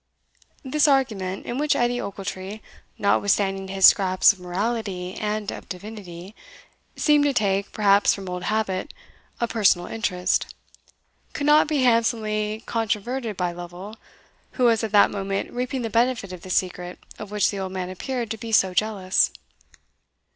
[0.63, 2.59] This argument, in which Edie Ochiltree,
[2.97, 6.33] notwithstanding his scraps of morality and of divinity,
[6.95, 8.95] seemed to take, perhaps from old habit,
[9.39, 10.55] a personal interest,
[11.33, 13.95] could not be handsomely controverted by Lovel,
[14.53, 17.71] who was at that moment reaping the benefit of the secret of which the old
[17.71, 19.29] man appeared to be so jealous.